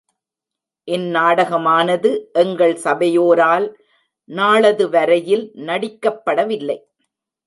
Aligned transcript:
இந்நாடகமானது 0.87 2.09
எங்கள் 2.33 2.73
சபையோரால் 2.75 3.67
நாளது 4.29 4.89
வரையில் 4.89 5.51
நடிக்கப்படவில்லை. 5.55 6.79